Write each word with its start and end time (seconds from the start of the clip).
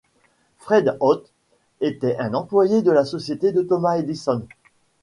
Fred 0.57 0.97
Ott 0.99 1.29
était 1.79 2.17
un 2.17 2.33
employé 2.33 2.81
de 2.81 2.89
la 2.89 3.05
société 3.05 3.51
de 3.51 3.61
Thomas 3.61 3.99
Edison. 3.99 4.43